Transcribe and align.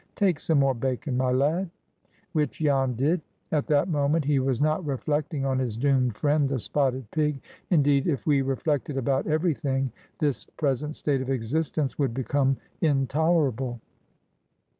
Take 0.15 0.39
some 0.39 0.57
more 0.57 0.73
bacon, 0.73 1.15
my 1.15 1.29
lad." 1.31 1.69
Which 2.31 2.53
Jan 2.57 2.95
did. 2.95 3.21
At 3.51 3.67
that 3.67 3.87
moment 3.87 4.25
he 4.25 4.39
was 4.39 4.59
not 4.59 4.83
reflecting 4.83 5.45
on 5.45 5.59
his 5.59 5.77
doomed 5.77 6.15
friend, 6.17 6.49
the 6.49 6.57
spotted 6.59 7.11
pig. 7.11 7.39
Indeed, 7.69 8.07
if 8.07 8.25
we 8.25 8.41
reflected 8.41 8.97
about 8.97 9.27
every 9.27 9.53
thing, 9.53 9.91
this 10.17 10.43
present 10.45 10.95
state 10.95 11.21
of 11.21 11.29
existence 11.29 11.99
would 11.99 12.15
become 12.15 12.57
intolerable. 12.81 13.79